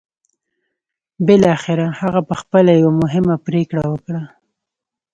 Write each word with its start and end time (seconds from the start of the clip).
بالاخره 1.25 1.85
هغه 1.99 2.21
پخپله 2.29 2.71
يوه 2.81 2.93
مهمه 3.03 3.35
پرېکړه 3.45 3.83
وکړه. 3.91 4.21